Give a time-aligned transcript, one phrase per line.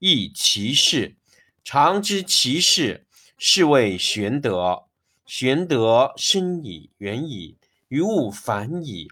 [0.00, 1.16] 亦其事，
[1.64, 3.04] 常知其事，
[3.36, 4.84] 是谓玄德。
[5.26, 7.56] 玄德深矣，远矣，
[7.88, 9.08] 于物反矣，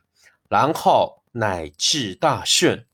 [0.49, 2.87] 然后乃至大顺。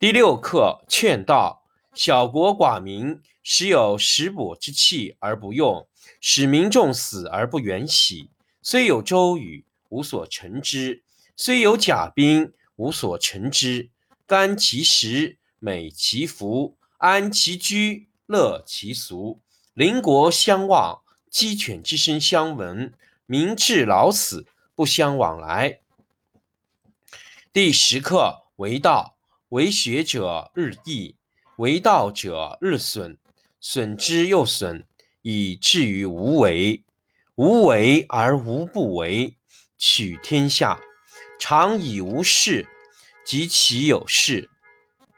[0.00, 1.62] 第六课：劝道。
[1.94, 5.86] 小国寡民，时有食帛之器而不用，
[6.20, 8.30] 使民众死而不远徙。
[8.60, 11.02] 虽有周瑜，无所成之；
[11.36, 13.90] 虽有甲兵，无所成之。
[14.26, 15.38] 甘其食。
[15.64, 19.40] 美其服，安其居，乐其俗。
[19.72, 22.92] 邻国相望，鸡犬之声相闻。
[23.24, 25.80] 民至老死，不相往来。
[27.50, 29.16] 第十课为道，
[29.48, 31.16] 为学者日益，
[31.56, 33.16] 为道者日损，
[33.58, 34.86] 损之又损，
[35.22, 36.84] 以至于无为。
[37.36, 39.34] 无为而无不为，
[39.78, 40.78] 取天下
[41.38, 42.68] 常以无事，
[43.24, 44.50] 及其有事。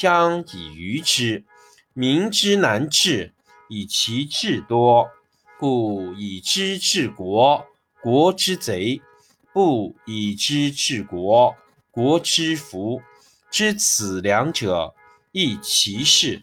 [0.00, 1.44] 将以愚之，
[1.92, 3.34] 民之难治，
[3.68, 5.10] 以其智多。
[5.58, 7.66] 故以知治国，
[8.00, 9.02] 国之贼；
[9.52, 11.54] 不以知治国，
[11.90, 13.02] 国之福。
[13.50, 14.94] 知此两者，
[15.32, 16.42] 亦其事。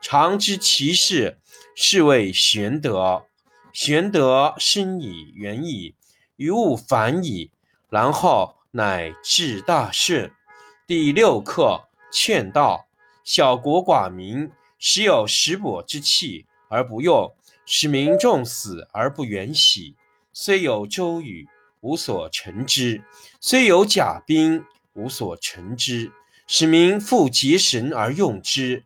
[0.00, 1.36] 常知其事，
[1.74, 3.26] 是谓玄德。
[3.74, 5.94] 玄德深矣，远矣，
[6.36, 7.50] 于物反矣，
[7.90, 10.32] 然后乃至大顺。
[10.86, 12.86] 第六课：劝道。
[13.24, 19.96] 小国寡民，时有食帛之器而不用，使民众死而不远徙。
[20.34, 21.48] 虽有周瑜，
[21.80, 23.00] 无所成之；
[23.40, 24.62] 虽有甲兵，
[24.92, 26.12] 无所成之。
[26.46, 28.84] 使民复结绳而用之，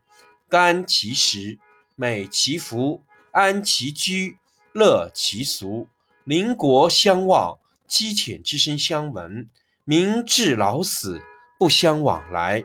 [0.48, 1.58] 甘其食，
[1.96, 4.38] 美其服，安其居，
[4.72, 5.88] 乐其俗。
[6.22, 9.48] 邻国相望，鸡犬之声相闻。
[9.84, 11.20] 民至老死，
[11.58, 12.64] 不相往来。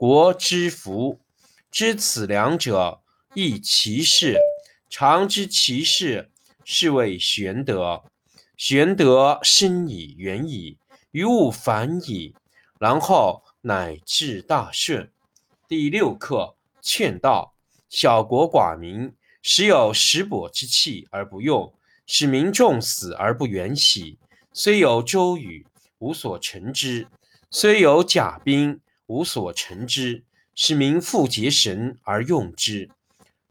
[0.00, 1.20] 国之福，
[1.70, 3.02] 知此两者，
[3.34, 4.38] 亦其事。
[4.88, 6.30] 常知其事，
[6.64, 8.02] 是谓玄德。
[8.56, 10.78] 玄德深以，远矣，
[11.10, 12.34] 于物反矣，
[12.78, 15.12] 然后乃至大顺。
[15.68, 17.54] 第六课：劝道。
[17.90, 19.12] 小国寡民，
[19.42, 21.74] 时有食帛之器而不用，
[22.06, 24.18] 使民众死而不远徙。
[24.54, 25.66] 虽有周瑜，
[25.98, 27.04] 无所成之；
[27.50, 30.22] 虽有甲兵，无所成之，
[30.54, 32.88] 使民复结绳而用之。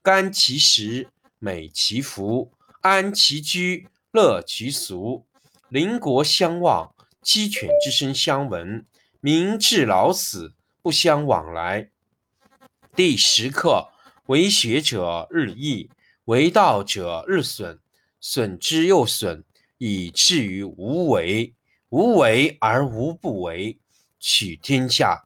[0.01, 5.25] 甘其食，美其服，安其居，乐其俗。
[5.67, 8.85] 邻国相望，鸡犬之声相闻。
[9.19, 11.89] 民至老死，不相往来。
[12.95, 13.89] 第十课：
[14.27, 15.89] 为学者日益，
[16.23, 17.77] 为道者日损。
[18.21, 19.43] 损之又损，
[19.77, 21.53] 以至于无为。
[21.89, 23.77] 无为而无不为。
[24.21, 25.25] 取天下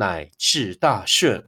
[0.00, 1.46] 乃至大顺。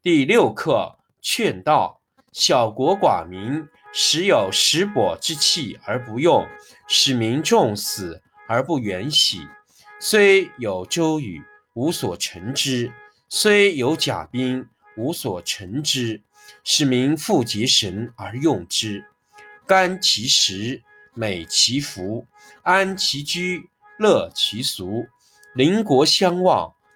[0.00, 2.00] 第六课：劝道。
[2.32, 6.46] 小国寡民，时有食帛之器而不用，
[6.86, 9.40] 使民重死而不远徙。
[9.98, 11.42] 虽有周瑜，
[11.74, 12.92] 无所成之；
[13.28, 14.64] 虽有甲兵，
[14.96, 16.22] 无所成之。
[16.62, 19.04] 使民复结绳而用之，
[19.66, 20.80] 甘其食，
[21.12, 22.24] 美其服，
[22.62, 25.08] 安其居，乐其俗。
[25.56, 26.72] 邻国相望，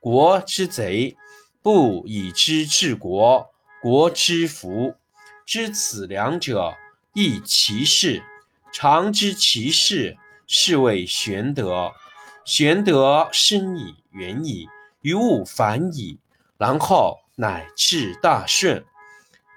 [0.00, 1.16] 国之贼；
[1.62, 3.50] 不以知治国，
[3.82, 4.94] 国之福。
[5.44, 6.74] 知此两者，
[7.14, 8.22] 亦其事。
[8.72, 10.16] 常知其事。
[10.50, 11.92] 是谓玄德，
[12.44, 14.66] 玄德深矣，远矣，
[15.02, 16.18] 于物反矣，
[16.56, 18.82] 然后乃至大顺。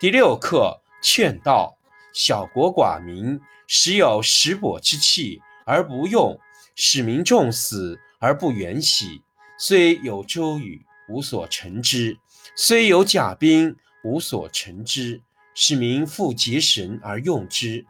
[0.01, 1.77] 第六课：劝道。
[2.13, 6.37] 小国寡民，时有食帛之器而不用，
[6.75, 9.21] 使民重死而不远徙。
[9.63, 12.17] 虽有周瑜，无所成之；
[12.55, 15.21] 虽有甲兵，无所成之。
[15.53, 17.85] 使民复结绳而用之，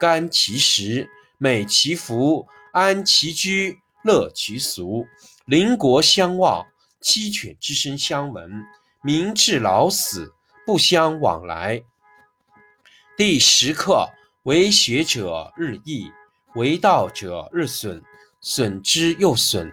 [0.00, 1.08] 甘其食。
[1.38, 5.06] 美其服，安其居，乐其俗。
[5.44, 6.66] 邻国相望，
[6.98, 8.64] 鸡犬之声相闻。
[9.00, 10.34] 民至老死，
[10.66, 11.84] 不相往来。
[13.16, 14.08] 第十课：
[14.42, 16.10] 为学者日益，
[16.56, 18.02] 为道者日损。
[18.40, 19.72] 损之又损，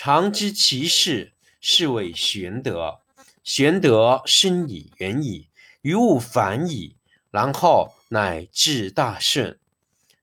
[0.00, 3.00] 常知其事，是谓玄德。
[3.42, 5.48] 玄德深矣，远矣，
[5.80, 6.94] 于物反矣，
[7.32, 9.58] 然后乃至大顺。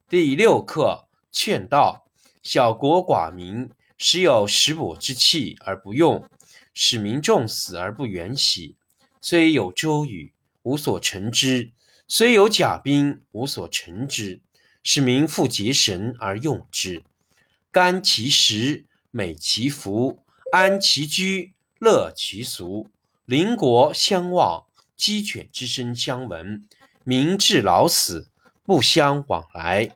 [0.08, 2.08] 第六课：劝道。
[2.42, 6.26] 小国寡民，时有食帛之气而不用，
[6.74, 8.78] 使民众死而不远徙。
[9.20, 10.32] 虽有周瑜，
[10.64, 11.74] 无所成之；
[12.08, 14.40] 虽有甲兵，无所成之。
[14.82, 17.04] 使民复结绳而用之，
[17.72, 18.86] 甘其食，
[19.18, 20.20] 美其福，
[20.52, 22.90] 安其居，乐其俗。
[23.24, 24.66] 邻国相望，
[24.98, 26.68] 鸡犬之声相闻，
[27.06, 28.28] 民至老死
[28.66, 29.95] 不相往来。